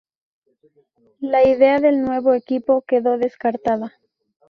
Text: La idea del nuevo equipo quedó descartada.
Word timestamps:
La 1.19 1.47
idea 1.47 1.79
del 1.79 2.01
nuevo 2.01 2.33
equipo 2.33 2.81
quedó 2.81 3.19
descartada. 3.19 3.93